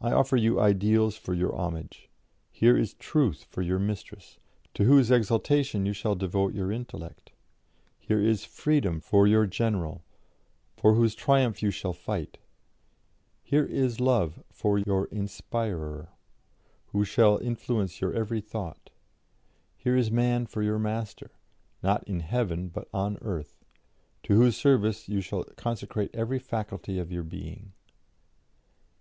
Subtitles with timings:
[0.00, 2.08] I offer you ideals for your homage:
[2.48, 4.38] here is Truth for your Mistress,
[4.74, 7.32] to whose exaltation you shall devote your intellect;
[7.98, 10.04] here is Freedom for your General,
[10.76, 12.38] for whose triumph you shall fight;
[13.42, 16.10] here is Love for your Inspirer,
[16.92, 18.90] who shall influence your every thought;
[19.76, 21.32] here is Man for your Master
[21.82, 23.64] not in heaven, but on earth
[24.22, 27.72] to whose service you shall consecrate every faculty of your being.